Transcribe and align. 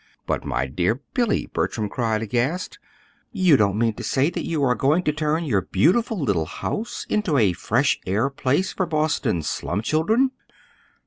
"But, 0.25 0.43
my 0.43 0.65
dear 0.65 0.99
Billy," 1.13 1.45
Bertram 1.53 1.87
cried, 1.87 2.23
aghast, 2.23 2.79
"you 3.31 3.55
don't 3.55 3.77
mean 3.77 3.93
to 3.93 4.03
say 4.03 4.31
that 4.31 4.47
you 4.47 4.63
are 4.63 4.73
going 4.73 5.03
to 5.03 5.11
turn 5.13 5.43
your 5.43 5.61
beautiful 5.61 6.19
little 6.19 6.47
house 6.47 7.05
into 7.07 7.37
a 7.37 7.53
fresh 7.53 7.99
air 8.07 8.31
place 8.31 8.73
for 8.73 8.87
Boston's 8.87 9.47
slum 9.47 9.83
children!" 9.83 10.31